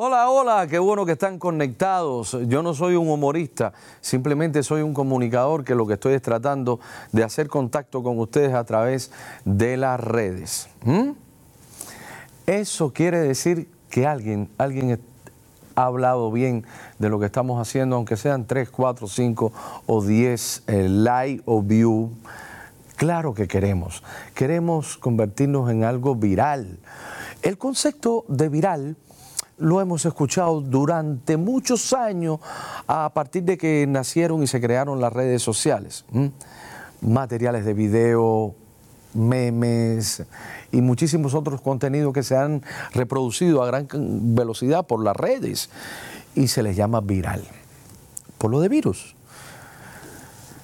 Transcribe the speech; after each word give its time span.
Hola, 0.00 0.30
hola, 0.30 0.68
qué 0.68 0.78
bueno 0.78 1.04
que 1.04 1.10
están 1.10 1.40
conectados. 1.40 2.38
Yo 2.46 2.62
no 2.62 2.72
soy 2.72 2.94
un 2.94 3.08
humorista, 3.08 3.72
simplemente 4.00 4.62
soy 4.62 4.82
un 4.82 4.94
comunicador 4.94 5.64
que 5.64 5.74
lo 5.74 5.88
que 5.88 5.94
estoy 5.94 6.14
es 6.14 6.22
tratando 6.22 6.78
de 7.10 7.24
hacer 7.24 7.48
contacto 7.48 8.00
con 8.04 8.16
ustedes 8.20 8.54
a 8.54 8.62
través 8.62 9.10
de 9.44 9.76
las 9.76 9.98
redes. 9.98 10.68
¿Mm? 10.84 11.10
Eso 12.46 12.92
quiere 12.92 13.18
decir 13.18 13.68
que 13.90 14.06
alguien, 14.06 14.48
alguien 14.56 15.00
ha 15.74 15.82
hablado 15.82 16.30
bien 16.30 16.64
de 17.00 17.08
lo 17.08 17.18
que 17.18 17.26
estamos 17.26 17.60
haciendo, 17.60 17.96
aunque 17.96 18.16
sean 18.16 18.46
3, 18.46 18.70
4, 18.70 19.08
5 19.08 19.52
o 19.84 20.00
10 20.00 20.62
eh, 20.68 20.88
like 20.88 21.42
o 21.44 21.60
view. 21.60 22.12
Claro 22.94 23.34
que 23.34 23.48
queremos. 23.48 24.04
Queremos 24.36 24.96
convertirnos 24.96 25.68
en 25.72 25.82
algo 25.82 26.14
viral. 26.14 26.78
El 27.42 27.58
concepto 27.58 28.24
de 28.28 28.48
viral 28.48 28.96
lo 29.58 29.80
hemos 29.80 30.04
escuchado 30.04 30.60
durante 30.60 31.36
muchos 31.36 31.92
años 31.92 32.38
a 32.86 33.10
partir 33.12 33.42
de 33.42 33.58
que 33.58 33.86
nacieron 33.88 34.42
y 34.42 34.46
se 34.46 34.60
crearon 34.60 35.00
las 35.00 35.12
redes 35.12 35.42
sociales. 35.42 36.04
Materiales 37.00 37.64
de 37.64 37.74
video, 37.74 38.54
memes 39.14 40.24
y 40.72 40.80
muchísimos 40.80 41.34
otros 41.34 41.60
contenidos 41.60 42.12
que 42.12 42.22
se 42.22 42.36
han 42.36 42.62
reproducido 42.92 43.62
a 43.62 43.66
gran 43.66 43.88
velocidad 44.34 44.86
por 44.86 45.02
las 45.02 45.16
redes 45.16 45.70
y 46.34 46.48
se 46.48 46.62
les 46.62 46.76
llama 46.76 47.00
viral, 47.00 47.42
por 48.38 48.50
lo 48.50 48.60
de 48.60 48.68
virus. 48.68 49.17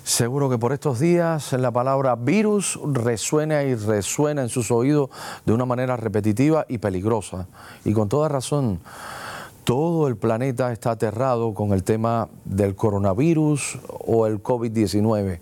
Seguro 0.04 0.50
que 0.50 0.58
por 0.58 0.74
estos 0.74 1.00
días 1.00 1.54
la 1.54 1.70
palabra 1.70 2.14
virus 2.14 2.78
resuena 2.92 3.62
y 3.62 3.74
resuena 3.74 4.42
en 4.42 4.50
sus 4.50 4.70
oídos 4.70 5.08
de 5.46 5.54
una 5.54 5.64
manera 5.64 5.96
repetitiva 5.96 6.66
y 6.68 6.76
peligrosa. 6.76 7.46
Y 7.86 7.94
con 7.94 8.10
toda 8.10 8.28
razón, 8.28 8.80
todo 9.64 10.06
el 10.06 10.18
planeta 10.18 10.72
está 10.72 10.90
aterrado 10.90 11.54
con 11.54 11.72
el 11.72 11.84
tema 11.84 12.28
del 12.44 12.76
coronavirus 12.76 13.78
o 13.88 14.26
el 14.26 14.42
COVID-19. 14.42 15.38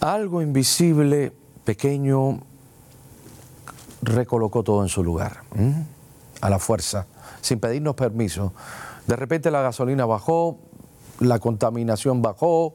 Algo 0.00 0.42
invisible, 0.42 1.32
pequeño, 1.64 2.40
recolocó 4.02 4.64
todo 4.64 4.82
en 4.82 4.88
su 4.88 5.04
lugar, 5.04 5.42
a 6.40 6.50
la 6.50 6.58
fuerza, 6.58 7.06
sin 7.42 7.60
pedirnos 7.60 7.94
permiso. 7.94 8.52
De 9.06 9.14
repente 9.14 9.52
la 9.52 9.62
gasolina 9.62 10.04
bajó, 10.04 10.58
la 11.20 11.38
contaminación 11.38 12.22
bajó, 12.22 12.74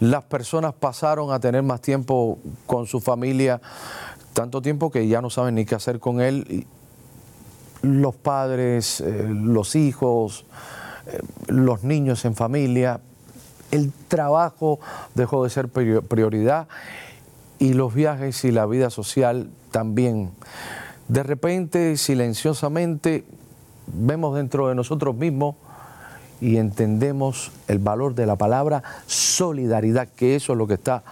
las 0.00 0.24
personas 0.24 0.74
pasaron 0.74 1.32
a 1.32 1.40
tener 1.40 1.62
más 1.62 1.80
tiempo 1.80 2.38
con 2.66 2.86
su 2.86 3.00
familia, 3.00 3.60
tanto 4.32 4.62
tiempo 4.62 4.90
que 4.90 5.06
ya 5.06 5.20
no 5.20 5.30
saben 5.30 5.56
ni 5.56 5.64
qué 5.64 5.74
hacer 5.74 6.00
con 6.00 6.20
él. 6.20 6.66
Los 7.82 8.16
padres, 8.16 9.00
eh, 9.00 9.26
los 9.28 9.76
hijos, 9.76 10.46
eh, 11.06 11.18
los 11.48 11.84
niños 11.84 12.24
en 12.24 12.34
familia, 12.34 13.00
el 13.70 13.92
trabajo 14.08 14.80
dejó 15.14 15.44
de 15.44 15.50
ser 15.50 15.68
prioridad 15.68 16.68
y 17.58 17.74
los 17.74 17.94
viajes 17.94 18.44
y 18.44 18.52
la 18.52 18.66
vida 18.66 18.90
social 18.90 19.50
también. 19.70 20.30
De 21.08 21.22
repente, 21.22 21.96
silenciosamente, 21.96 23.24
vemos 23.86 24.36
dentro 24.36 24.68
de 24.68 24.74
nosotros 24.74 25.14
mismos 25.14 25.56
y 26.40 26.56
entendemos 26.56 27.52
el 27.68 27.78
valor 27.78 28.14
de 28.14 28.26
la 28.26 28.36
palabra 28.36 28.82
solidaridad, 29.06 30.08
que 30.08 30.36
eso 30.36 30.52
es 30.52 30.58
lo 30.58 30.66
que 30.66 30.74
está 30.74 31.02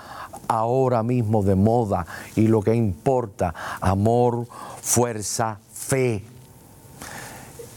ahora 0.48 1.02
mismo 1.02 1.42
de 1.42 1.54
moda 1.54 2.06
y 2.36 2.48
lo 2.48 2.62
que 2.62 2.74
importa, 2.74 3.54
amor, 3.80 4.46
fuerza, 4.80 5.58
fe. 5.72 6.24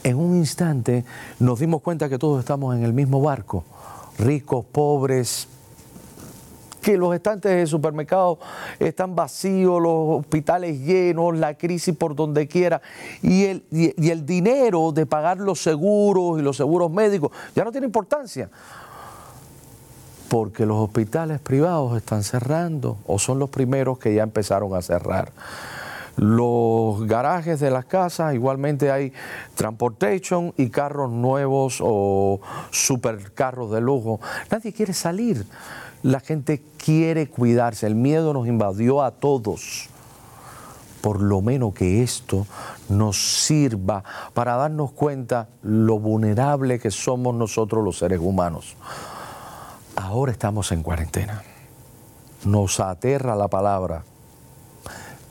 En 0.03 0.17
un 0.17 0.35
instante 0.35 1.05
nos 1.39 1.59
dimos 1.59 1.81
cuenta 1.81 2.09
que 2.09 2.19
todos 2.19 2.39
estamos 2.39 2.75
en 2.75 2.83
el 2.83 2.93
mismo 2.93 3.21
barco, 3.21 3.63
ricos, 4.19 4.65
pobres, 4.65 5.47
que 6.85 6.97
los 6.97 7.15
estantes 7.15 7.51
de 7.51 7.65
supermercados 7.65 8.37
están 8.77 9.15
vacíos, 9.15 9.81
los 9.81 10.19
hospitales 10.19 10.79
llenos, 10.81 11.35
la 11.35 11.55
crisis 11.55 11.97
por 11.97 12.15
donde 12.15 12.47
quiera, 12.47 12.79
y 13.23 13.45
el, 13.45 13.63
y, 13.71 14.11
el 14.11 14.23
dinero 14.23 14.91
de 14.91 15.07
pagar 15.07 15.39
los 15.39 15.63
seguros 15.63 16.39
y 16.39 16.43
los 16.43 16.55
seguros 16.55 16.91
médicos 16.91 17.31
ya 17.55 17.63
no 17.63 17.71
tiene 17.71 17.87
importancia 17.87 18.51
porque 20.29 20.67
los 20.67 20.77
hospitales 20.77 21.39
privados 21.39 21.97
están 21.97 22.21
cerrando 22.21 22.97
o 23.07 23.17
son 23.17 23.39
los 23.39 23.49
primeros 23.49 23.97
que 23.97 24.13
ya 24.13 24.21
empezaron 24.21 24.75
a 24.75 24.83
cerrar. 24.83 25.31
Los 26.17 27.05
garajes 27.07 27.59
de 27.59 27.71
las 27.71 27.85
casas, 27.85 28.33
igualmente 28.33 28.91
hay 28.91 29.11
transportation 29.55 30.53
y 30.57 30.69
carros 30.69 31.11
nuevos 31.11 31.79
o 31.81 32.39
supercarros 32.71 33.71
de 33.71 33.81
lujo. 33.81 34.19
Nadie 34.49 34.71
quiere 34.71 34.93
salir 34.93 35.45
la 36.05 36.19
gente 36.19 36.61
quiere 36.77 37.27
cuidarse, 37.27 37.87
el 37.87 37.95
miedo 37.95 38.31
nos 38.31 38.47
invadió 38.47 39.01
a 39.01 39.09
todos. 39.09 39.89
Por 41.01 41.19
lo 41.19 41.41
menos 41.41 41.73
que 41.73 42.03
esto 42.03 42.45
nos 42.89 43.43
sirva 43.43 44.03
para 44.35 44.55
darnos 44.55 44.91
cuenta 44.91 45.49
lo 45.63 45.97
vulnerable 45.97 46.77
que 46.77 46.91
somos 46.91 47.33
nosotros 47.33 47.83
los 47.83 47.97
seres 47.97 48.19
humanos. 48.21 48.75
Ahora 49.95 50.31
estamos 50.31 50.71
en 50.71 50.83
cuarentena. 50.83 51.41
Nos 52.43 52.79
aterra 52.79 53.35
la 53.35 53.47
palabra, 53.47 54.03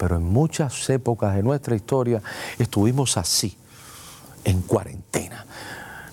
pero 0.04 0.16
en 0.16 0.24
muchas 0.24 0.90
épocas 0.90 1.34
de 1.34 1.42
nuestra 1.42 1.74
historia 1.74 2.20
estuvimos 2.58 3.16
así, 3.16 3.56
en 4.44 4.60
cuarentena 4.60 5.46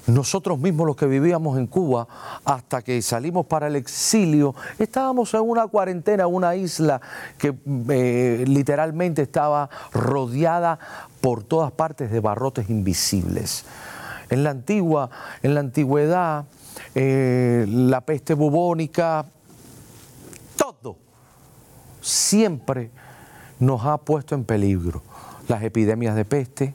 nosotros 0.07 0.57
mismos 0.59 0.88
los 0.88 0.96
que 0.96 1.07
vivíamos 1.07 1.57
en 1.57 1.68
Cuba, 1.68 2.07
hasta 2.46 2.81
que 2.81 3.01
salimos 3.01 3.47
para 3.47 3.68
el 3.68 3.75
exilio, 3.75 4.56
estábamos 4.80 5.34
en 5.34 5.41
una 5.41 5.68
cuarentena, 5.68 6.25
una 6.25 6.56
isla 6.56 7.01
que 7.38 7.53
eh, 7.90 8.46
literalmente 8.47 9.24
estaba 9.24 9.69
rodeada 9.91 10.80
por 11.19 11.44
todas 11.44 11.74
partes 11.74 12.12
de 12.12 12.19
barrotes 12.22 12.69
invisibles. 12.69 13.66
En 14.30 14.46
la 14.46 14.51
antigua, 14.51 15.09
en 15.44 15.53
la 15.53 15.59
antigüedad, 15.59 16.46
eh, 16.96 17.66
la 17.68 18.01
peste 18.01 18.34
bubónica, 18.34 19.25
todo 20.56 20.96
siempre 22.01 22.90
nos 23.62 23.86
ha 23.86 23.98
puesto 24.00 24.36
en 24.36 24.44
peligro. 24.44 25.02
Las 25.48 25.64
epidemias 25.64 26.16
de 26.16 26.26
peste, 26.26 26.74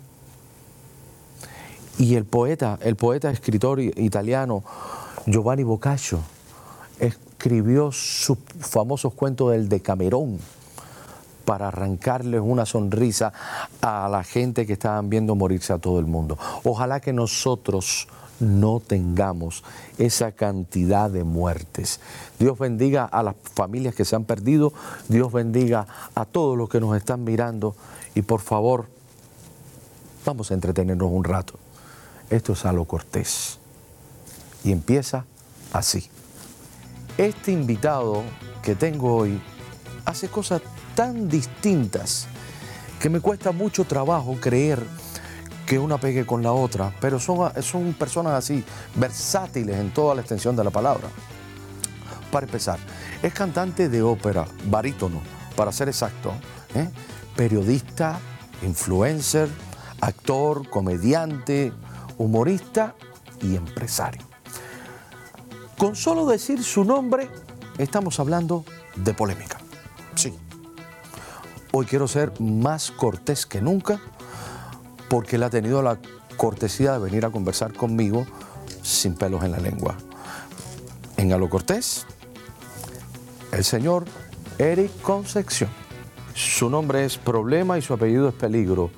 y 1.99 2.15
el 2.15 2.25
poeta, 2.25 2.79
el 2.83 2.97
poeta 2.97 3.31
escritor 3.31 3.81
italiano 3.81 4.63
Giovanni 5.27 5.63
Boccaccio 5.63 6.21
escribió 6.99 7.91
sus 7.91 8.39
famosos 8.61 9.15
cuentos 9.15 9.53
del 9.53 9.69
Decamerón 9.69 10.39
para 11.45 11.69
arrancarles 11.69 12.41
una 12.43 12.67
sonrisa 12.67 13.33
a 13.81 14.09
la 14.11 14.25
gente 14.25 14.67
que 14.67 14.75
estaban 14.75 15.09
viendo 15.09 15.35
morirse 15.35 15.73
a 15.73 15.79
todo 15.79 15.99
el 16.01 16.07
mundo. 16.07 16.39
Ojalá 16.65 17.01
que 17.01 17.13
nosotros 17.13 18.09
no 18.41 18.81
tengamos 18.81 19.65
esa 19.99 20.33
cantidad 20.33 21.11
de 21.11 21.25
muertes. 21.25 22.01
Dios 22.39 22.59
bendiga 22.59 23.05
a 23.05 23.23
las 23.23 23.37
familias 23.55 23.95
que 23.95 24.05
se 24.05 24.17
han 24.17 24.25
perdido, 24.25 24.73
Dios 25.09 25.33
bendiga 25.33 25.87
a 26.15 26.25
todos 26.25 26.57
los 26.57 26.69
que 26.69 26.81
nos 26.81 26.97
están 26.97 27.25
mirando 27.25 27.75
y 28.15 28.23
por 28.23 28.41
favor, 28.41 28.87
vamos 30.25 30.51
a 30.51 30.55
entretenernos 30.55 31.11
un 31.11 31.25
rato. 31.25 31.55
Esto 32.31 32.55
es 32.55 32.65
a 32.65 32.73
lo 32.73 32.85
cortés. 32.85 33.59
Y 34.65 34.73
empieza 34.73 35.25
así. 35.73 36.09
Este 37.17 37.53
invitado 37.53 38.23
que 38.63 38.75
tengo 38.75 39.15
hoy 39.15 39.41
hace 40.05 40.29
cosas 40.29 40.61
tan 40.95 41.29
distintas 41.29 42.27
que 43.01 43.09
me 43.09 43.21
cuesta 43.21 43.53
mucho 43.53 43.85
trabajo 43.85 44.37
creer 44.41 44.83
que 45.67 45.79
una 45.79 45.99
pegue 45.99 46.25
con 46.25 46.43
la 46.43 46.53
otra, 46.53 46.93
pero 47.01 47.19
son, 47.19 47.51
son 47.63 47.93
personas 47.95 48.35
así, 48.35 48.65
versátiles 48.95 49.77
en 49.77 49.93
toda 49.93 50.15
la 50.15 50.21
extensión 50.21 50.55
de 50.55 50.63
la 50.63 50.71
palabra. 50.71 51.09
Para 52.31 52.47
empezar, 52.47 52.79
es 53.23 53.35
cantante 53.35 53.89
de 53.89 54.01
ópera, 54.01 54.47
barítono, 54.67 55.21
para 55.57 55.73
ser 55.73 55.89
exacto, 55.89 56.33
¿eh? 56.75 56.89
periodista, 57.35 58.21
influencer, 58.63 59.49
actor, 60.01 60.71
comediante, 60.71 61.73
humorista 62.17 62.95
y 63.43 63.57
empresario. 63.57 64.23
Con 65.77 65.97
solo 65.97 66.27
decir 66.27 66.63
su 66.63 66.85
nombre, 66.85 67.29
estamos 67.77 68.21
hablando 68.21 68.65
de 68.95 69.13
polémica. 69.15 69.59
Sí. 70.15 70.33
Hoy 71.73 71.87
quiero 71.87 72.09
ser 72.09 72.33
más 72.41 72.91
cortés 72.91 73.45
que 73.45 73.61
nunca 73.61 74.01
porque 75.09 75.37
él 75.37 75.43
ha 75.43 75.51
tenido 75.51 75.83
la 75.83 75.99
cortesía 76.37 76.93
de 76.93 76.99
venir 76.99 77.25
a 77.25 77.31
conversar 77.31 77.73
conmigo 77.73 78.27
sin 78.83 79.15
pelos 79.15 79.43
en 79.45 79.53
la 79.53 79.59
lengua. 79.59 79.97
En 81.17 81.33
A 81.33 81.39
lo 81.39 81.49
Cortés, 81.49 82.07
el 83.53 83.65
señor 83.65 84.05
Eric 84.59 85.01
Concepción. 85.01 85.71
Su 86.35 86.69
nombre 86.69 87.05
es 87.05 87.17
Problema 87.17 87.79
y 87.79 87.83
su 87.83 87.95
apellido 87.95 88.29
es 88.29 88.35
Peligro. 88.35 88.91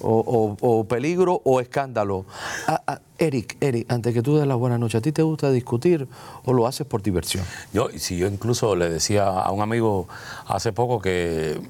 o, 0.00 0.86
peligro 0.88 1.40
o 1.44 1.60
escándalo. 1.60 2.24
Ah, 2.66 2.82
ah, 2.86 3.00
Eric, 3.18 3.56
Eric, 3.60 3.90
antes 3.90 4.14
que 4.14 4.22
tú 4.22 4.36
des 4.36 4.46
la 4.46 4.54
buena 4.54 4.78
noche, 4.78 4.98
¿a 4.98 5.00
ti 5.00 5.12
te 5.12 5.22
gusta 5.22 5.50
discutir 5.50 6.08
o 6.44 6.52
lo 6.52 6.66
haces 6.66 6.86
por 6.86 7.02
diversión? 7.02 7.44
Yo, 7.72 7.88
si 7.96 8.16
yo 8.16 8.26
incluso 8.26 8.76
le 8.76 8.88
decía 8.88 9.26
a 9.26 9.50
un 9.50 9.60
amigo 9.60 10.08
hace 10.46 10.72
poco 10.72 11.00
que 11.00 11.60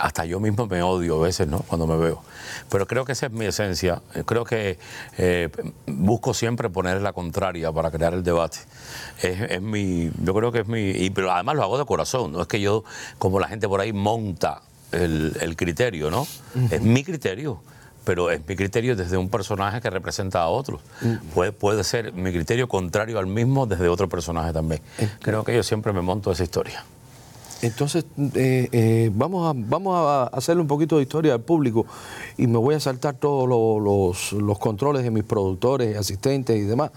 hasta 0.00 0.24
yo 0.24 0.40
mismo 0.40 0.66
me 0.66 0.82
odio 0.82 1.18
a 1.20 1.26
veces, 1.26 1.48
¿no? 1.48 1.60
Cuando 1.60 1.86
me 1.86 1.96
veo. 1.96 2.22
Pero 2.70 2.86
creo 2.86 3.04
que 3.04 3.12
esa 3.12 3.26
es 3.26 3.32
mi 3.32 3.44
esencia. 3.44 4.00
Creo 4.26 4.44
que 4.44 4.78
eh, 5.16 5.48
busco 5.86 6.34
siempre 6.34 6.70
poner 6.70 7.00
la 7.02 7.12
contraria 7.12 7.72
para 7.72 7.90
crear 7.90 8.14
el 8.14 8.22
debate. 8.22 8.58
Es, 9.22 9.60
mi, 9.60 10.10
yo 10.22 10.34
creo 10.34 10.52
que 10.52 10.60
es 10.60 10.68
mi, 10.68 10.90
y, 10.90 11.10
pero 11.10 11.32
además 11.32 11.56
lo 11.56 11.62
hago 11.62 11.78
de 11.78 11.84
corazón. 11.84 12.32
No 12.32 12.42
es 12.42 12.48
que 12.48 12.60
yo, 12.60 12.84
como 13.18 13.40
la 13.40 13.48
gente 13.48 13.68
por 13.68 13.80
ahí 13.80 13.92
monta 13.92 14.62
el, 14.92 15.54
criterio, 15.56 16.10
¿no? 16.10 16.26
Es 16.70 16.82
mi 16.82 17.04
criterio 17.04 17.62
pero 18.04 18.30
es 18.30 18.40
mi 18.48 18.56
criterio 18.56 18.96
desde 18.96 19.18
un 19.18 19.28
personaje 19.28 19.82
que 19.82 19.90
representa 19.90 20.40
a 20.40 20.48
otros. 20.48 20.80
puede, 21.34 21.52
puede 21.52 21.84
ser 21.84 22.14
mi 22.14 22.32
criterio 22.32 22.66
contrario 22.66 23.18
al 23.18 23.26
mismo 23.26 23.66
desde 23.66 23.86
otro 23.86 24.08
personaje 24.08 24.50
también. 24.54 24.80
Creo 25.20 25.44
que 25.44 25.54
yo 25.54 25.62
siempre 25.62 25.92
me 25.92 26.00
monto 26.00 26.32
esa 26.32 26.42
historia. 26.42 26.86
Entonces, 27.60 28.04
eh, 28.34 28.68
eh, 28.70 29.10
vamos, 29.12 29.48
a, 29.48 29.52
vamos 29.56 29.94
a 29.96 30.24
hacerle 30.28 30.62
un 30.62 30.68
poquito 30.68 30.96
de 30.96 31.02
historia 31.02 31.34
al 31.34 31.40
público 31.40 31.86
y 32.36 32.46
me 32.46 32.58
voy 32.58 32.76
a 32.76 32.80
saltar 32.80 33.16
todos 33.16 33.48
los, 33.48 34.58
controles 34.58 35.02
de 35.02 35.10
mis 35.10 35.24
productores, 35.24 35.96
asistentes 35.96 36.56
y 36.56 36.62
demás. 36.62 36.92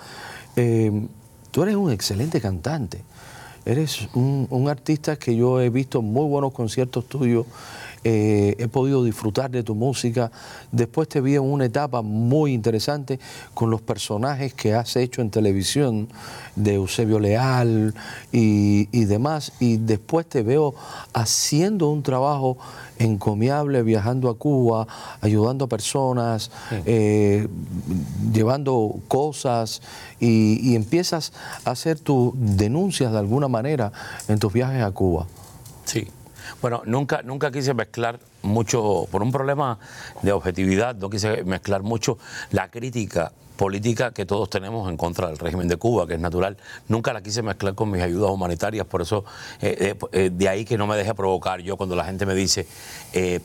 Eh, 0.55 1.07
tú 1.49 1.63
eres 1.63 1.75
un 1.75 1.91
excelente 1.91 2.39
cantante. 2.39 3.03
Eres 3.65 4.07
un, 4.13 4.47
un, 4.49 4.69
artista 4.69 5.17
que 5.17 5.35
yo 5.35 5.61
he 5.61 5.69
visto 5.69 6.01
muy 6.01 6.27
buenos 6.27 6.51
conciertos 6.51 7.05
tuyos 7.05 7.45
eh, 8.03 8.55
he 8.57 8.67
podido 8.67 9.03
disfrutar 9.03 9.51
de 9.51 9.63
tu 9.63 9.75
música. 9.75 10.31
Después 10.71 11.07
te 11.07 11.21
vi 11.21 11.35
en 11.35 11.43
una 11.43 11.65
etapa 11.65 12.01
muy 12.01 12.53
interesante 12.53 13.19
con 13.53 13.69
los 13.69 13.81
personajes 13.81 14.53
que 14.53 14.73
has 14.73 14.95
hecho 14.95 15.21
en 15.21 15.29
televisión 15.29 16.07
de 16.55 16.75
Eusebio 16.75 17.19
Leal 17.19 17.93
y, 18.31 19.05
demás. 19.05 19.51
Y 19.59 19.77
después 19.77 20.25
te 20.27 20.41
veo 20.41 20.73
haciendo 21.13 21.89
un 21.89 22.01
trabajo 22.01 22.57
encomiable, 22.97 23.83
viajando 23.83 24.29
a 24.29 24.35
Cuba, 24.35 24.87
ayudando 25.21 25.65
a 25.65 25.67
personas, 25.67 26.51
eh, 26.85 27.47
llevando 28.33 28.95
cosas 29.07 29.81
y, 30.19 30.59
y 30.61 30.75
empiezas 30.75 31.33
a 31.65 31.71
hacer 31.71 31.99
tus 31.99 32.31
denuncias 32.35 33.11
de 33.11 33.19
alguna 33.19 33.47
manera 33.47 33.91
en 34.27 34.39
tus 34.39 34.53
viajes 34.53 34.83
a 34.83 34.91
Cuba. 34.91 35.27
Sí. 35.85 36.07
Bueno, 36.61 36.83
nunca, 36.85 37.23
nunca 37.23 37.51
quise 37.51 37.73
mezclar 37.73 38.19
mucho, 38.43 39.07
por 39.11 39.23
un 39.23 39.31
problema 39.31 39.79
de 40.21 40.31
objetividad, 40.31 40.95
no 40.95 41.09
quise 41.09 41.43
mezclar 41.43 41.81
mucho 41.81 42.19
la 42.51 42.69
crítica 42.69 43.31
política 43.61 44.09
que 44.09 44.25
todos 44.25 44.49
tenemos 44.49 44.89
en 44.89 44.97
contra 44.97 45.27
del 45.27 45.37
régimen 45.37 45.67
de 45.67 45.77
Cuba, 45.77 46.07
que 46.07 46.15
es 46.15 46.19
natural. 46.19 46.57
Nunca 46.87 47.13
la 47.13 47.21
quise 47.21 47.43
mezclar 47.43 47.75
con 47.75 47.91
mis 47.91 48.01
ayudas 48.01 48.31
humanitarias, 48.31 48.87
por 48.87 49.03
eso 49.03 49.23
eh, 49.61 49.93
eh, 49.93 50.05
eh, 50.13 50.31
de 50.33 50.49
ahí 50.49 50.65
que 50.65 50.79
no 50.79 50.87
me 50.87 50.97
deje 50.97 51.13
provocar 51.13 51.61
yo 51.61 51.77
cuando 51.77 51.95
la 51.95 52.03
gente 52.05 52.25
me 52.25 52.33
dice, 52.33 52.65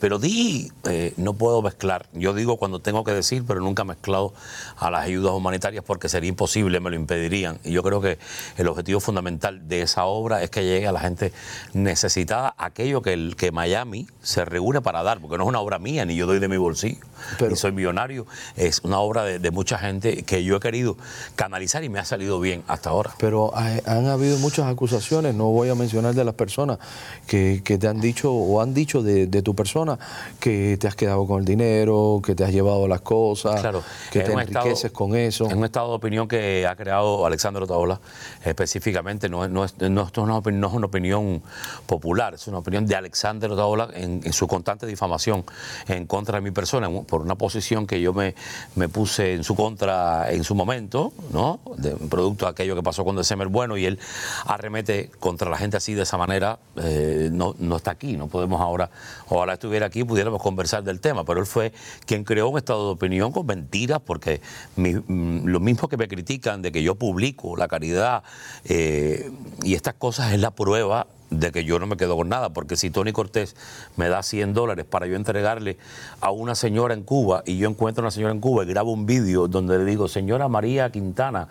pero 0.00 0.18
di, 0.18 0.72
no 1.18 1.34
puedo 1.34 1.60
mezclar. 1.60 2.06
Yo 2.14 2.32
digo 2.32 2.56
cuando 2.56 2.78
tengo 2.80 3.04
que 3.04 3.12
decir, 3.12 3.44
pero 3.46 3.60
nunca 3.60 3.84
mezclado 3.84 4.32
a 4.78 4.90
las 4.90 5.04
ayudas 5.04 5.34
humanitarias 5.34 5.84
porque 5.84 6.08
sería 6.08 6.30
imposible, 6.30 6.80
me 6.80 6.88
lo 6.88 6.96
impedirían. 6.96 7.58
Y 7.62 7.72
yo 7.72 7.82
creo 7.82 8.00
que 8.00 8.18
el 8.56 8.68
objetivo 8.68 9.00
fundamental 9.00 9.68
de 9.68 9.82
esa 9.82 10.06
obra 10.06 10.42
es 10.42 10.48
que 10.48 10.64
llegue 10.64 10.86
a 10.86 10.92
la 10.92 11.00
gente 11.00 11.30
necesitada 11.74 12.54
aquello 12.56 13.02
que, 13.02 13.12
el, 13.12 13.36
que 13.36 13.52
Miami 13.52 14.06
se 14.22 14.46
reúne 14.46 14.80
para 14.80 15.02
dar, 15.02 15.20
porque 15.20 15.36
no 15.36 15.44
es 15.44 15.48
una 15.50 15.60
obra 15.60 15.78
mía, 15.78 16.06
ni 16.06 16.16
yo 16.16 16.26
doy 16.26 16.38
de 16.38 16.48
mi 16.48 16.56
bolsillo, 16.56 17.04
pero, 17.38 17.50
ni 17.50 17.56
soy 17.56 17.72
millonario, 17.72 18.26
es 18.56 18.80
una 18.82 19.00
obra 19.00 19.24
de 19.24 19.50
mucha 19.50 19.76
gente 19.76 20.05
que 20.14 20.44
yo 20.44 20.56
he 20.56 20.60
querido 20.60 20.96
canalizar 21.34 21.84
y 21.84 21.88
me 21.88 21.98
ha 21.98 22.04
salido 22.04 22.40
bien 22.40 22.62
hasta 22.68 22.90
ahora. 22.90 23.14
Pero 23.18 23.52
han 23.56 24.06
habido 24.06 24.38
muchas 24.38 24.66
acusaciones, 24.66 25.34
no 25.34 25.46
voy 25.46 25.68
a 25.68 25.74
mencionar 25.74 26.14
de 26.14 26.24
las 26.24 26.34
personas 26.34 26.78
que, 27.26 27.60
te 27.62 27.88
han 27.88 28.00
dicho 28.00 28.32
o 28.32 28.60
han 28.60 28.74
dicho 28.74 29.02
de, 29.02 29.26
tu 29.42 29.54
persona 29.54 29.98
que 30.40 30.76
te 30.80 30.88
has 30.88 30.96
quedado 30.96 31.26
con 31.26 31.40
el 31.40 31.44
dinero, 31.44 32.20
que 32.24 32.34
te 32.34 32.44
has 32.44 32.52
llevado 32.52 32.88
las 32.88 33.00
cosas, 33.00 33.64
que 34.10 34.20
te 34.20 34.32
enriqueces 34.32 34.90
con 34.92 35.14
eso. 35.14 35.46
Es 35.46 35.54
un 35.54 35.64
estado 35.64 35.90
de 35.90 35.94
opinión 35.96 36.28
que 36.28 36.66
ha 36.66 36.74
creado 36.76 37.26
Alexandro 37.26 37.64
Otaola 37.64 38.00
específicamente, 38.44 39.28
no, 39.28 39.46
no, 39.48 39.64
es, 39.64 39.74
no, 39.78 40.02
es 40.02 40.18
una, 40.18 40.40
no, 40.40 40.68
es 40.68 40.74
una, 40.74 40.86
opinión 40.86 41.42
popular, 41.86 42.34
es 42.34 42.46
una 42.46 42.58
opinión 42.58 42.86
de 42.86 42.96
Alexandro 42.96 43.54
Otaola 43.54 43.88
en, 43.94 44.20
en, 44.24 44.32
su 44.32 44.46
constante 44.46 44.86
difamación 44.86 45.44
en 45.88 46.06
contra 46.06 46.38
de 46.38 46.42
mi 46.42 46.50
persona, 46.50 46.88
por 47.06 47.20
una 47.22 47.34
posición 47.34 47.86
que 47.86 48.00
yo 48.00 48.12
me, 48.12 48.34
me 48.74 48.88
puse 48.88 49.34
en 49.34 49.44
su 49.44 49.54
contra 49.54 49.95
en 50.28 50.44
su 50.44 50.54
momento, 50.54 51.12
¿no? 51.32 51.60
Producto 52.08 52.46
de 52.46 52.50
aquello 52.50 52.74
que 52.74 52.82
pasó 52.82 53.04
con 53.04 53.16
December 53.16 53.48
Bueno 53.48 53.76
y 53.76 53.86
él 53.86 53.98
arremete 54.46 55.10
contra 55.20 55.50
la 55.50 55.56
gente 55.56 55.76
así 55.76 55.94
de 55.94 56.02
esa 56.02 56.16
manera, 56.16 56.58
eh, 56.76 57.28
no, 57.32 57.54
no 57.58 57.76
está 57.76 57.92
aquí, 57.92 58.16
no 58.16 58.28
podemos 58.28 58.60
ahora, 58.60 58.90
ojalá 59.28 59.54
estuviera 59.54 59.86
aquí 59.86 60.04
pudiéramos 60.04 60.42
conversar 60.42 60.82
del 60.84 61.00
tema, 61.00 61.24
pero 61.24 61.40
él 61.40 61.46
fue 61.46 61.72
quien 62.06 62.24
creó 62.24 62.48
un 62.48 62.58
estado 62.58 62.86
de 62.86 62.92
opinión 62.92 63.32
con 63.32 63.46
mentiras, 63.46 64.00
porque 64.04 64.40
mm, 64.76 65.46
lo 65.46 65.60
mismo 65.60 65.88
que 65.88 65.96
me 65.96 66.08
critican 66.08 66.62
de 66.62 66.72
que 66.72 66.82
yo 66.82 66.94
publico 66.94 67.56
la 67.56 67.68
caridad 67.68 68.22
eh, 68.64 69.30
y 69.62 69.74
estas 69.74 69.94
cosas 69.94 70.32
es 70.32 70.40
la 70.40 70.50
prueba 70.50 71.06
de 71.30 71.52
que 71.52 71.64
yo 71.64 71.78
no 71.78 71.86
me 71.86 71.96
quedo 71.96 72.16
con 72.16 72.28
nada, 72.28 72.50
porque 72.50 72.76
si 72.76 72.90
Tony 72.90 73.12
Cortés 73.12 73.56
me 73.96 74.08
da 74.08 74.22
100 74.22 74.54
dólares 74.54 74.84
para 74.84 75.06
yo 75.06 75.16
entregarle 75.16 75.76
a 76.20 76.30
una 76.30 76.54
señora 76.54 76.94
en 76.94 77.02
Cuba 77.02 77.42
y 77.46 77.58
yo 77.58 77.68
encuentro 77.68 78.02
a 78.02 78.04
una 78.04 78.10
señora 78.10 78.32
en 78.32 78.40
Cuba 78.40 78.64
y 78.64 78.66
grabo 78.66 78.92
un 78.92 79.06
vídeo 79.06 79.48
donde 79.48 79.78
le 79.78 79.84
digo, 79.84 80.08
señora 80.08 80.48
María 80.48 80.90
Quintana, 80.90 81.48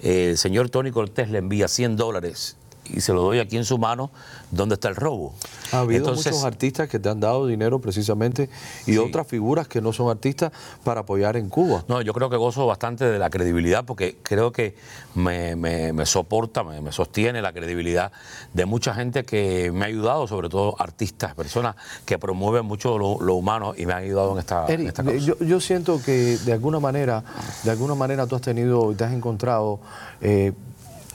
el 0.00 0.38
señor 0.38 0.70
Tony 0.70 0.90
Cortés 0.90 1.30
le 1.30 1.38
envía 1.38 1.68
100 1.68 1.96
dólares 1.96 2.56
y 2.90 3.00
se 3.00 3.12
lo 3.12 3.22
doy 3.22 3.38
aquí 3.38 3.56
en 3.56 3.64
su 3.64 3.78
mano, 3.78 4.10
¿dónde 4.50 4.74
está 4.74 4.88
el 4.88 4.96
robo? 4.96 5.34
Ha 5.72 5.80
habido 5.80 6.14
muchos 6.14 6.44
artistas 6.44 6.88
que 6.88 6.98
te 6.98 7.08
han 7.08 7.20
dado 7.20 7.46
dinero 7.46 7.80
precisamente 7.80 8.48
y 8.86 8.96
otras 8.98 9.26
figuras 9.26 9.68
que 9.68 9.80
no 9.80 9.92
son 9.92 10.10
artistas 10.10 10.52
para 10.84 11.00
apoyar 11.00 11.36
en 11.36 11.48
Cuba. 11.48 11.84
No, 11.88 12.00
yo 12.02 12.12
creo 12.12 12.30
que 12.30 12.36
gozo 12.36 12.66
bastante 12.66 13.04
de 13.04 13.18
la 13.18 13.30
credibilidad 13.30 13.84
porque 13.84 14.18
creo 14.22 14.52
que 14.52 14.76
me, 15.14 16.06
soporta, 16.06 16.62
me, 16.64 16.92
sostiene 16.92 17.42
la 17.42 17.52
credibilidad 17.52 18.12
de 18.54 18.66
mucha 18.66 18.94
gente 18.94 19.24
que 19.24 19.70
me 19.72 19.84
ha 19.84 19.88
ayudado, 19.88 20.26
sobre 20.26 20.48
todo 20.48 20.74
artistas, 20.78 21.34
personas 21.34 21.76
que 22.04 22.18
promueven 22.18 22.64
mucho 22.64 22.98
lo, 22.98 23.34
humano 23.34 23.74
y 23.76 23.86
me 23.86 23.92
han 23.92 24.02
ayudado 24.02 24.32
en 24.32 24.38
esta, 24.38 25.02
Yo, 25.18 25.38
yo, 25.38 25.60
siento 25.60 26.00
que 26.02 26.38
de 26.38 26.52
alguna 26.52 26.80
manera, 26.80 27.22
de 27.62 27.70
alguna 27.70 27.94
manera 27.94 28.26
tú 28.26 28.36
has 28.36 28.42
tenido 28.42 28.92
y 28.92 28.94
te 28.94 29.04
has 29.04 29.12
encontrado 29.12 29.80
eh, 30.20 30.52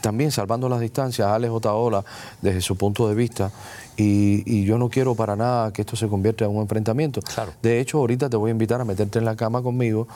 también 0.04 0.30
salvando 0.30 0.68
las 0.68 0.80
distancias, 0.80 1.26
Alex 1.26 1.50
Otaola 1.50 2.04
desde 2.42 2.60
su 2.60 2.76
punto 2.76 3.08
de 3.08 3.14
vista. 3.14 3.50
Y, 3.96 4.64
yo 4.64 4.76
no 4.76 4.90
quiero 4.90 5.14
para 5.14 5.34
nada 5.34 5.72
que 5.72 5.80
esto 5.80 5.96
se 5.96 6.08
convierta 6.08 6.44
en 6.44 6.50
un 6.50 6.60
enfrentamiento. 6.60 7.20
De 7.62 7.80
hecho, 7.80 7.98
ahorita 7.98 8.28
te 8.28 8.36
voy 8.36 8.50
a 8.50 8.52
invitar 8.52 8.82
a 8.82 8.84
meterte 8.84 9.18
en 9.18 9.24
la 9.24 9.34
cama 9.34 9.62
conmigo. 9.62 10.06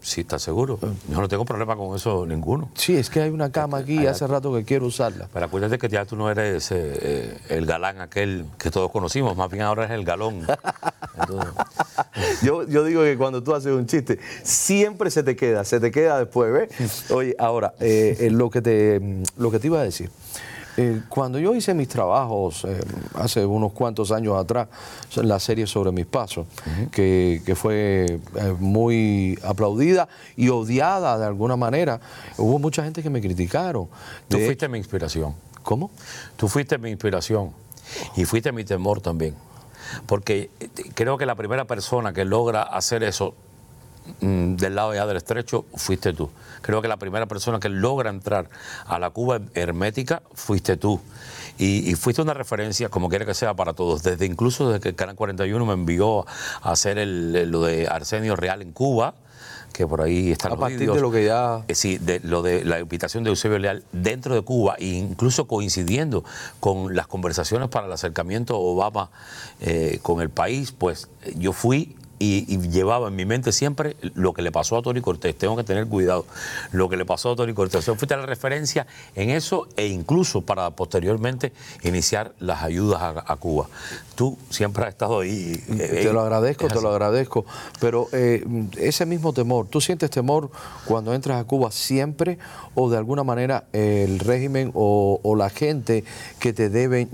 Sí, 0.00 0.22
¿estás 0.22 0.42
seguro? 0.42 0.78
Eh. 0.82 0.86
Yo 1.10 1.20
no 1.20 1.28
tengo 1.28 1.44
problema 1.44 1.76
con 1.76 1.94
eso 1.94 2.24
ninguno. 2.26 2.70
Sí, 2.74 2.96
es 2.96 3.10
que 3.10 3.20
hay 3.20 3.30
una 3.30 3.50
cama 3.50 3.78
aquí 3.78 4.00
y 4.02 4.06
hace 4.06 4.26
rato 4.26 4.52
que 4.54 4.64
quiero 4.64 4.86
usarla. 4.86 5.28
Pero 5.32 5.46
acuérdate 5.46 5.78
que 5.78 5.88
ya 5.88 6.04
tú 6.04 6.16
no 6.16 6.30
eres 6.30 6.70
eh, 6.70 6.98
eh, 7.00 7.38
el 7.48 7.66
galán 7.66 8.00
aquel 8.00 8.46
que 8.58 8.70
todos 8.70 8.90
conocimos, 8.90 9.36
más 9.36 9.50
bien 9.50 9.64
ahora 9.64 9.84
es 9.84 9.90
el 9.90 10.04
galón. 10.04 10.46
yo, 12.42 12.66
yo 12.66 12.84
digo 12.84 13.02
que 13.02 13.16
cuando 13.16 13.42
tú 13.42 13.54
haces 13.54 13.72
un 13.72 13.86
chiste, 13.86 14.18
siempre 14.42 15.10
se 15.10 15.22
te 15.22 15.36
queda, 15.36 15.64
se 15.64 15.80
te 15.80 15.90
queda 15.90 16.18
después, 16.18 16.52
¿ves? 16.52 17.10
Oye, 17.10 17.34
ahora, 17.38 17.74
lo, 17.78 18.50
que 18.50 18.62
te, 18.62 19.24
lo 19.36 19.50
que 19.50 19.58
te 19.58 19.66
iba 19.66 19.80
a 19.80 19.84
decir. 19.84 20.10
Eh, 20.76 21.00
cuando 21.08 21.38
yo 21.38 21.54
hice 21.54 21.72
mis 21.72 21.88
trabajos 21.88 22.64
eh, 22.64 22.78
hace 23.14 23.46
unos 23.46 23.72
cuantos 23.72 24.12
años 24.12 24.36
atrás, 24.36 24.68
la 25.14 25.40
serie 25.40 25.66
sobre 25.66 25.90
mis 25.90 26.04
pasos, 26.04 26.46
que, 26.92 27.54
fue 27.56 28.20
eh, 28.36 28.54
muy 28.58 29.38
aplaudida 29.42 30.06
y 30.36 30.50
odiada 30.50 31.18
de 31.18 31.24
alguna 31.24 31.56
manera, 31.56 32.00
hubo 32.36 32.58
mucha 32.58 32.84
gente 32.84 33.02
que 33.02 33.08
me 33.08 33.22
criticaron. 33.22 33.88
Tú 34.28 34.38
fuiste 34.38 34.68
mi 34.68 34.78
inspiración. 34.78 35.34
¿Cómo? 35.62 35.90
Tú 36.36 36.46
fuiste 36.48 36.76
mi 36.78 36.90
inspiración 36.90 37.52
y 38.16 38.24
fuiste 38.24 38.52
mi 38.52 38.64
temor 38.64 39.00
también. 39.00 39.34
Porque 40.06 40.50
creo 40.94 41.16
que 41.16 41.26
la 41.26 41.36
primera 41.36 41.64
persona 41.64 42.12
que 42.12 42.24
logra 42.24 42.62
hacer 42.62 43.02
eso 43.02 43.34
del 44.20 44.74
lado 44.74 44.94
ya 44.94 45.06
del 45.06 45.16
estrecho 45.16 45.64
fuiste 45.74 46.12
tú. 46.12 46.30
Creo 46.62 46.82
que 46.82 46.88
la 46.88 46.96
primera 46.96 47.26
persona 47.26 47.60
que 47.60 47.68
logra 47.68 48.10
entrar 48.10 48.48
a 48.86 48.98
la 48.98 49.10
Cuba 49.10 49.40
hermética 49.54 50.22
fuiste 50.34 50.76
tú. 50.76 51.00
Y, 51.58 51.94
fuiste 51.94 52.20
una 52.20 52.34
referencia, 52.34 52.88
como 52.88 53.08
quiera 53.08 53.24
que 53.24 53.34
sea, 53.34 53.54
para 53.54 53.72
todos. 53.72 54.02
Desde 54.02 54.26
incluso 54.26 54.68
desde 54.68 54.80
que 54.80 54.88
el 54.90 54.94
Canal 54.94 55.16
41 55.16 55.64
me 55.64 55.72
envió 55.72 56.26
a 56.62 56.72
hacer 56.72 56.98
lo 57.06 57.62
de 57.62 57.88
Arsenio 57.88 58.36
Real 58.36 58.62
en 58.62 58.72
Cuba, 58.72 59.14
que 59.72 59.86
por 59.86 60.00
ahí 60.00 60.32
están 60.32 60.52
a 60.52 60.56
partir 60.56 60.90
de 60.90 61.00
lo 61.00 61.10
que 61.10 61.24
ya 61.24 61.62
eh, 61.68 61.74
sí 61.74 61.98
de 61.98 62.20
lo 62.20 62.40
de 62.40 62.64
la 62.64 62.80
invitación 62.80 63.24
de 63.24 63.30
Eusebio 63.30 63.58
Leal 63.58 63.84
dentro 63.92 64.34
de 64.34 64.40
Cuba 64.40 64.76
e 64.78 64.86
incluso 64.86 65.46
coincidiendo 65.46 66.24
con 66.60 66.96
las 66.96 67.06
conversaciones 67.06 67.68
para 67.68 67.86
el 67.86 67.92
acercamiento 67.92 68.58
Obama 68.58 69.10
eh, 69.60 69.98
con 70.00 70.22
el 70.22 70.30
país 70.30 70.72
pues 70.72 71.08
yo 71.36 71.52
fui 71.52 71.95
y, 72.18 72.58
llevaba 72.68 73.08
en 73.08 73.16
mi 73.16 73.24
mente 73.24 73.52
siempre 73.52 73.96
lo 74.14 74.32
que 74.32 74.42
le 74.42 74.52
pasó 74.52 74.78
a 74.78 74.82
Tony 74.82 75.00
Cortés. 75.00 75.36
Tengo 75.36 75.56
que 75.56 75.64
tener 75.64 75.86
cuidado. 75.86 76.26
Lo 76.72 76.88
que 76.88 76.96
le 76.96 77.04
pasó 77.04 77.32
a 77.32 77.36
Tony 77.36 77.54
Cortés. 77.54 77.84
Yo 77.86 77.94
fuiste 77.94 78.16
la 78.16 78.26
referencia 78.26 78.86
en 79.14 79.30
eso 79.30 79.68
e 79.76 79.86
incluso 79.86 80.42
para 80.42 80.70
posteriormente 80.70 81.52
iniciar 81.82 82.32
las 82.40 82.62
ayudas 82.62 83.00
a, 83.02 83.36
Cuba. 83.36 83.68
Tú 84.14 84.38
siempre 84.50 84.84
has 84.84 84.90
estado 84.90 85.20
ahí. 85.20 85.62
Eh, 85.68 86.00
te 86.02 86.12
lo 86.12 86.22
agradezco, 86.22 86.68
te 86.68 86.80
lo 86.80 86.90
agradezco. 86.90 87.44
Pero 87.80 88.08
eh, 88.12 88.44
ese 88.78 89.04
mismo 89.04 89.32
temor, 89.32 89.66
¿tú 89.68 89.80
sientes 89.80 90.10
temor 90.10 90.50
cuando 90.86 91.14
entras 91.14 91.40
a 91.40 91.44
Cuba 91.44 91.70
siempre 91.70 92.38
o 92.74 92.90
de 92.90 92.96
alguna 92.96 93.24
manera 93.24 93.64
el 93.72 94.18
régimen 94.18 94.70
o, 94.74 95.34
la 95.36 95.50
gente 95.50 96.04
que 96.38 96.54
te 96.54 96.70
debe, 96.70 97.08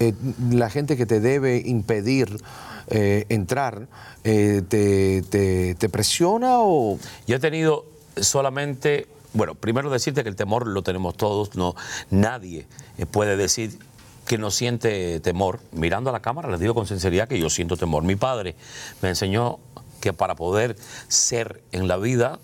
eh, 0.00 0.14
la 0.50 0.70
gente 0.70 0.96
que 0.96 1.04
te 1.04 1.20
debe 1.20 1.58
impedir 1.58 2.42
eh, 2.88 3.26
entrar, 3.28 3.86
eh, 4.24 4.62
te, 4.66 5.88
presiona 5.90 6.60
o...? 6.60 6.98
Yo 7.26 7.36
he 7.36 7.38
tenido 7.38 7.84
solamente, 8.16 9.06
bueno, 9.34 9.54
primero 9.54 9.90
decirte 9.90 10.22
que 10.22 10.30
el 10.30 10.36
temor 10.36 10.66
lo 10.66 10.82
tenemos 10.82 11.18
todos, 11.18 11.54
no, 11.54 11.74
nadie 12.08 12.66
puede 13.10 13.36
decir 13.36 13.78
que 14.26 14.38
no 14.38 14.50
siente 14.50 15.20
temor. 15.20 15.60
Mirando 15.70 16.08
a 16.08 16.14
la 16.14 16.20
cámara 16.20 16.48
les 16.48 16.60
digo 16.60 16.72
con 16.74 16.86
sinceridad 16.86 17.28
que 17.28 17.38
yo 17.38 17.50
siento 17.50 17.76
temor. 17.76 18.02
Mi 18.02 18.16
padre 18.16 18.56
me 19.02 19.10
enseñó 19.10 19.58
que 20.00 20.14
para 20.14 20.34
poder 20.34 20.76
ser 21.08 21.62
en 21.72 21.88
la 21.88 21.98
vida, 21.98 22.38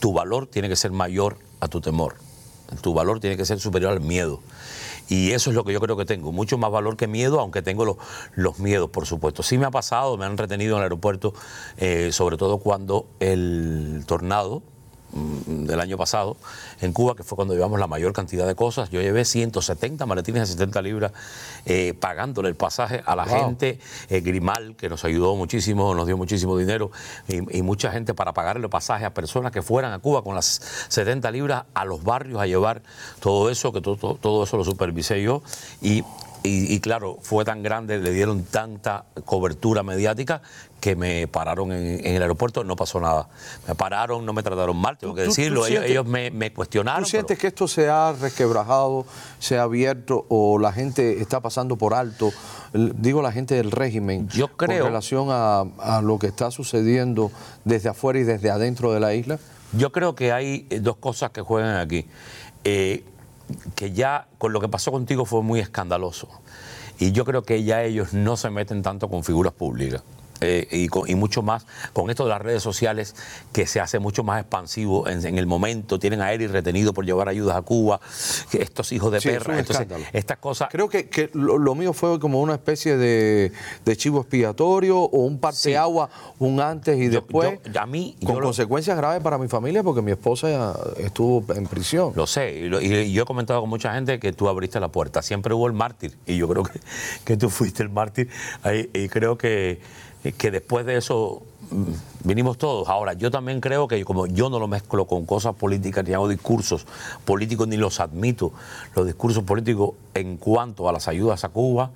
tu 0.00 0.12
valor 0.12 0.46
tiene 0.46 0.68
que 0.68 0.76
ser 0.76 0.90
mayor 0.90 1.38
a 1.60 1.68
tu 1.68 1.80
temor. 1.80 2.27
Tu 2.80 2.92
valor 2.92 3.20
tiene 3.20 3.36
que 3.36 3.44
ser 3.44 3.60
superior 3.60 3.92
al 3.92 4.00
miedo. 4.00 4.40
Y 5.08 5.30
eso 5.32 5.50
es 5.50 5.56
lo 5.56 5.64
que 5.64 5.72
yo 5.72 5.80
creo 5.80 5.96
que 5.96 6.04
tengo, 6.04 6.32
mucho 6.32 6.58
más 6.58 6.70
valor 6.70 6.96
que 6.96 7.06
miedo, 7.06 7.40
aunque 7.40 7.62
tengo 7.62 7.96
los, 8.34 8.58
miedos, 8.58 8.90
por 8.90 9.06
supuesto. 9.06 9.42
Sí 9.42 9.56
me 9.56 9.64
ha 9.64 9.70
pasado, 9.70 10.18
me 10.18 10.26
han 10.26 10.36
retenido 10.36 10.74
en 10.74 10.78
el 10.78 10.82
aeropuerto, 10.84 11.32
eh, 11.78 12.10
sobre 12.12 12.36
todo 12.36 12.58
cuando 12.58 13.06
el 13.18 14.04
tornado, 14.06 14.62
del 15.12 15.80
año 15.80 15.96
pasado 15.96 16.36
en 16.80 16.92
Cuba, 16.92 17.14
que 17.16 17.22
fue 17.22 17.36
cuando 17.36 17.54
llevamos 17.54 17.80
la 17.80 17.86
mayor 17.86 18.12
cantidad 18.12 18.46
de 18.46 18.54
cosas. 18.54 18.90
Yo 18.90 19.00
llevé 19.00 19.24
170 19.24 20.04
maletines 20.06 20.42
de 20.42 20.46
70 20.46 20.82
libras 20.82 21.12
eh, 21.64 21.94
pagándole 21.98 22.48
el 22.48 22.54
pasaje 22.54 23.02
a 23.04 23.16
la 23.16 23.24
gente. 23.24 23.78
Eh, 24.08 24.20
Grimal, 24.20 24.76
que 24.76 24.88
nos 24.88 25.04
ayudó 25.04 25.36
muchísimo, 25.36 25.94
nos 25.94 26.06
dio 26.06 26.16
muchísimo 26.16 26.56
dinero 26.56 26.90
y, 27.28 27.62
mucha 27.68 27.92
gente 27.92 28.14
para 28.14 28.32
pagarle 28.32 28.64
el 28.64 28.70
pasaje 28.70 29.04
a 29.04 29.12
personas 29.12 29.52
que 29.52 29.60
fueran 29.60 29.92
a 29.92 29.98
Cuba 29.98 30.22
con 30.22 30.34
las 30.34 30.62
70 30.88 31.30
libras 31.30 31.64
a 31.74 31.84
los 31.84 32.02
barrios 32.02 32.40
a 32.40 32.46
llevar 32.46 32.82
todo 33.20 33.50
eso, 33.50 33.72
que 33.72 33.82
todo, 33.82 34.14
todo 34.14 34.44
eso 34.44 34.56
lo 34.56 34.64
supervisé 34.64 35.22
yo. 35.22 35.42
Y 35.82 36.02
y, 36.42 36.80
claro, 36.80 37.18
fue 37.20 37.44
tan 37.44 37.62
grande, 37.62 37.98
le 37.98 38.12
dieron 38.12 38.44
tanta 38.44 39.04
cobertura 39.24 39.82
mediática 39.82 40.40
que 40.80 40.94
me 40.94 41.26
pararon 41.26 41.72
en, 41.72 42.04
el 42.04 42.22
aeropuerto, 42.22 42.64
no 42.64 42.76
pasó 42.76 43.00
nada. 43.00 43.28
Me 43.66 43.74
pararon, 43.74 44.24
no 44.24 44.32
me 44.32 44.42
trataron 44.42 44.76
mal, 44.76 44.96
tengo 44.96 45.14
que 45.14 45.22
decirlo. 45.22 45.66
ellos, 45.66 46.06
me, 46.06 46.52
cuestionaron. 46.52 47.02
¿Tú 47.02 47.10
sientes 47.10 47.38
que 47.38 47.48
esto 47.48 47.66
se 47.66 47.88
ha 47.88 48.12
resquebrajado, 48.12 49.04
se 49.38 49.58
ha 49.58 49.62
abierto 49.62 50.26
o 50.28 50.58
la 50.58 50.72
gente 50.72 51.20
está 51.20 51.40
pasando 51.40 51.76
por 51.76 51.94
alto? 51.94 52.30
Digo 52.72 53.22
la 53.22 53.32
gente 53.32 53.54
del 53.54 53.70
régimen. 53.70 54.28
Yo 54.28 54.48
creo. 54.48 54.84
Con 54.84 54.88
relación 54.88 55.28
a, 55.30 56.00
lo 56.02 56.18
que 56.18 56.28
está 56.28 56.50
sucediendo 56.50 57.32
desde 57.64 57.88
afuera 57.88 58.20
y 58.20 58.22
desde 58.22 58.50
adentro 58.50 58.92
de 58.92 59.00
la 59.00 59.14
isla. 59.14 59.38
Yo 59.72 59.92
creo 59.92 60.14
que 60.14 60.32
hay 60.32 60.66
eh, 60.70 60.80
dos 60.80 60.96
cosas 60.96 61.30
que 61.30 61.42
juegan 61.42 61.76
aquí. 61.76 62.06
Eh, 62.64 63.04
que 63.74 63.92
ya 63.92 64.26
con 64.38 64.52
lo 64.52 64.60
que 64.60 64.68
pasó 64.68 64.90
contigo 64.90 65.24
fue 65.24 65.42
muy 65.42 65.60
escandaloso. 65.60 66.28
Y 66.98 67.12
yo 67.12 67.24
creo 67.24 67.42
que 67.42 67.62
ya 67.62 67.82
ellos 67.82 68.12
no 68.12 68.36
se 68.36 68.50
meten 68.50 68.82
tanto 68.82 69.08
con 69.08 69.24
figuras 69.24 69.52
públicas. 69.52 70.02
Eh, 70.40 70.88
y, 70.88 71.14
mucho 71.14 71.42
más 71.42 71.66
con 71.92 72.10
esto 72.10 72.24
de 72.24 72.30
las 72.30 72.40
redes 72.40 72.62
sociales 72.62 73.16
que 73.52 73.66
se 73.66 73.80
hace 73.80 73.98
mucho 73.98 74.22
más 74.22 74.40
expansivo 74.40 75.08
en, 75.08 75.38
el 75.38 75.46
momento. 75.46 75.98
Tienen 75.98 76.20
a 76.20 76.32
Eric 76.32 76.50
retenido 76.50 76.92
por 76.92 77.04
llevar 77.04 77.28
ayudas 77.28 77.56
a 77.56 77.62
Cuba, 77.62 78.00
estos 78.52 78.92
hijos 78.92 79.10
de 79.10 79.20
perra. 79.20 79.58
Entonces, 79.58 79.86
estas 80.12 80.38
cosas. 80.38 80.68
Creo 80.70 80.88
que, 80.88 81.30
lo, 81.34 81.74
mío 81.74 81.92
fue 81.92 82.20
como 82.20 82.40
una 82.40 82.54
especie 82.54 82.96
de, 82.96 83.52
chivo 83.96 84.20
expiatorio 84.20 84.98
o 84.98 85.24
un 85.24 85.40
agua 85.76 86.10
un 86.38 86.60
antes 86.60 86.98
y 86.98 87.08
después. 87.08 87.58
a 87.78 87.86
mí, 87.86 88.16
con 88.24 88.40
consecuencias 88.40 88.96
graves 88.96 89.22
para 89.22 89.38
mi 89.38 89.48
familia 89.48 89.82
porque 89.82 90.02
mi 90.02 90.12
esposa 90.12 90.78
estuvo 90.98 91.44
en 91.54 91.66
prisión. 91.66 92.12
Lo 92.14 92.26
sé, 92.26 92.68
y, 92.80 93.12
yo 93.12 93.22
he 93.22 93.26
comentado 93.26 93.60
con 93.60 93.70
mucha 93.70 93.92
gente 93.94 94.20
que 94.20 94.32
tú 94.32 94.48
abriste 94.48 94.78
la 94.78 94.88
puerta. 94.88 95.22
Siempre 95.22 95.54
hubo 95.54 95.66
el 95.66 95.72
mártir, 95.72 96.16
y 96.26 96.36
yo 96.36 96.48
creo 96.48 96.62
que, 96.62 96.80
que 97.24 97.36
tú 97.36 97.50
fuiste 97.50 97.82
el 97.82 97.90
mártir. 97.90 98.28
y 98.92 99.08
creo 99.08 99.36
que 99.36 99.80
que 100.36 100.50
después 100.50 100.84
de 100.86 100.96
eso 100.96 101.42
mm, 101.70 101.92
vinimos 102.24 102.58
todos. 102.58 102.88
Ahora, 102.88 103.12
yo 103.12 103.30
también 103.30 103.60
creo 103.60 103.88
que 103.88 104.04
como 104.04 104.26
yo 104.26 104.50
no 104.50 104.58
lo 104.58 104.68
mezclo 104.68 105.06
con 105.06 105.26
cosas 105.26 105.54
políticas 105.54 106.04
ni 106.06 106.14
hago 106.14 106.28
discursos 106.28 106.86
políticos 107.24 107.68
ni 107.68 107.76
los 107.76 108.00
admito, 108.00 108.52
los 108.94 109.06
discursos 109.06 109.44
políticos 109.44 109.92
en 110.14 110.36
cuanto 110.36 110.88
a 110.88 110.92
las 110.92 111.08
ayudas 111.08 111.44
a 111.44 111.48
Cuba, 111.48 111.90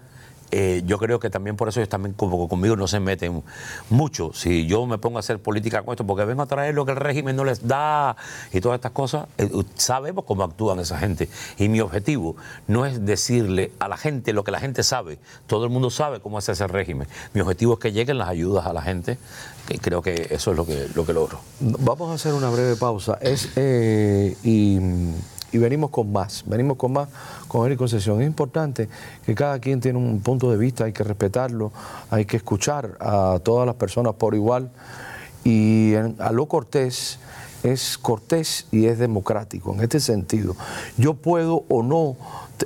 eh, 0.54 0.82
yo 0.84 0.98
creo 0.98 1.18
que 1.18 1.30
también 1.30 1.56
por 1.56 1.68
eso 1.68 1.80
ellos 1.80 1.88
también 1.88 2.12
como 2.14 2.46
conmigo 2.46 2.76
no 2.76 2.86
se 2.86 3.00
meten 3.00 3.42
mucho. 3.88 4.32
Si 4.34 4.66
yo 4.66 4.84
me 4.86 4.98
pongo 4.98 5.16
a 5.16 5.20
hacer 5.20 5.38
política 5.38 5.82
con 5.82 5.94
esto, 5.94 6.06
porque 6.06 6.26
vengo 6.26 6.42
a 6.42 6.46
traer 6.46 6.74
lo 6.74 6.84
que 6.84 6.92
el 6.92 6.98
régimen 6.98 7.34
no 7.34 7.44
les 7.44 7.66
da 7.66 8.16
y 8.52 8.60
todas 8.60 8.76
estas 8.76 8.92
cosas, 8.92 9.26
eh, 9.38 9.50
sabemos 9.76 10.26
cómo 10.26 10.44
actúan 10.44 10.78
esa 10.78 10.98
gente. 10.98 11.30
Y 11.56 11.70
mi 11.70 11.80
objetivo 11.80 12.36
no 12.68 12.84
es 12.84 13.04
decirle 13.04 13.72
a 13.78 13.88
la 13.88 13.96
gente 13.96 14.34
lo 14.34 14.44
que 14.44 14.50
la 14.50 14.60
gente 14.60 14.82
sabe. 14.82 15.18
Todo 15.46 15.64
el 15.64 15.70
mundo 15.70 15.88
sabe 15.88 16.20
cómo 16.20 16.38
es 16.38 16.46
ese 16.48 16.66
régimen. 16.66 17.08
Mi 17.32 17.40
objetivo 17.40 17.72
es 17.74 17.78
que 17.78 17.92
lleguen 17.92 18.18
las 18.18 18.28
ayudas 18.28 18.66
a 18.66 18.74
la 18.74 18.82
gente. 18.82 19.16
Y 19.70 19.78
creo 19.78 20.02
que 20.02 20.28
eso 20.30 20.50
es 20.50 20.56
lo 20.56 20.66
que, 20.66 20.88
lo 20.94 21.06
que 21.06 21.14
logro. 21.14 21.40
Vamos 21.60 22.10
a 22.10 22.14
hacer 22.14 22.34
una 22.34 22.50
breve 22.50 22.76
pausa. 22.76 23.16
Es, 23.22 23.48
eh, 23.56 24.36
y 25.52 25.58
venimos 25.58 25.90
con 25.90 26.10
más, 26.10 26.42
venimos 26.46 26.76
con 26.76 26.92
más 26.92 27.08
con 27.46 27.66
Eric 27.66 27.78
Concesión. 27.78 28.20
Es 28.20 28.26
importante 28.26 28.88
que 29.24 29.34
cada 29.34 29.58
quien 29.58 29.80
tiene 29.80 29.98
un 29.98 30.20
punto 30.20 30.50
de 30.50 30.56
vista, 30.56 30.84
hay 30.84 30.92
que 30.92 31.04
respetarlo, 31.04 31.72
hay 32.10 32.24
que 32.24 32.38
escuchar 32.38 32.96
a 32.98 33.38
todas 33.42 33.66
las 33.66 33.76
personas 33.76 34.14
por 34.14 34.34
igual. 34.34 34.70
Y 35.44 35.94
a 35.94 36.32
lo 36.32 36.46
cortés 36.46 37.18
es 37.62 37.98
cortés 37.98 38.66
y 38.70 38.86
es 38.86 38.98
democrático 38.98 39.74
en 39.74 39.80
este 39.80 40.00
sentido. 40.00 40.56
Yo 40.96 41.14
puedo 41.14 41.64
o 41.68 41.82
no 41.82 42.16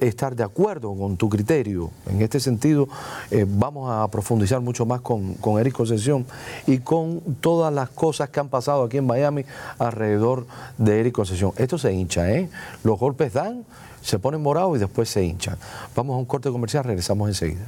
estar 0.00 0.36
de 0.36 0.44
acuerdo 0.44 0.94
con 0.94 1.16
tu 1.16 1.28
criterio. 1.28 1.90
En 2.06 2.20
este 2.22 2.40
sentido, 2.40 2.88
eh, 3.30 3.46
vamos 3.48 3.90
a 3.90 4.06
profundizar 4.08 4.60
mucho 4.60 4.86
más 4.86 5.00
con, 5.00 5.34
con 5.34 5.58
Eric 5.60 5.74
Concesión 5.74 6.26
y 6.66 6.78
con 6.78 7.20
todas 7.40 7.72
las 7.72 7.88
cosas 7.90 8.28
que 8.28 8.40
han 8.40 8.48
pasado 8.48 8.84
aquí 8.84 8.98
en 8.98 9.06
Miami 9.06 9.44
alrededor 9.78 10.46
de 10.78 11.00
Eric 11.00 11.14
Concesión. 11.14 11.52
Esto 11.56 11.78
se 11.78 11.92
hincha, 11.92 12.30
¿eh? 12.30 12.48
Los 12.84 12.98
golpes 12.98 13.32
dan, 13.32 13.64
se 14.02 14.18
ponen 14.18 14.42
morados 14.42 14.76
y 14.76 14.80
después 14.80 15.08
se 15.08 15.24
hinchan. 15.24 15.56
Vamos 15.94 16.14
a 16.14 16.18
un 16.18 16.24
corte 16.26 16.50
comercial, 16.50 16.84
regresamos 16.84 17.28
enseguida. 17.28 17.66